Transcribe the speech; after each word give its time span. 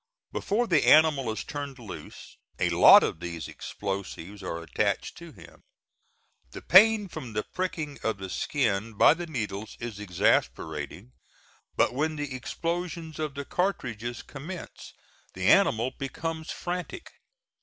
Before 0.31 0.65
the 0.65 0.87
animal 0.87 1.31
is 1.31 1.43
turned 1.43 1.77
loose 1.77 2.35
a 2.57 2.71
lot 2.71 3.03
of 3.03 3.19
these 3.19 3.47
explosives 3.47 4.41
are 4.41 4.57
attached 4.63 5.15
to 5.17 5.31
him. 5.31 5.61
The 6.49 6.63
pain 6.63 7.07
from 7.07 7.33
the 7.33 7.43
pricking 7.43 7.99
of 8.01 8.17
the 8.17 8.31
skin 8.31 8.93
by 8.95 9.13
the 9.13 9.27
needles 9.27 9.77
is 9.79 9.99
exasperating; 9.99 11.11
but 11.77 11.93
when 11.93 12.15
the 12.15 12.33
explosions 12.35 13.19
of 13.19 13.35
the 13.35 13.45
cartridges 13.45 14.23
commence 14.23 14.95
the 15.35 15.45
animal 15.45 15.91
becomes 15.91 16.49
frantic. 16.49 17.11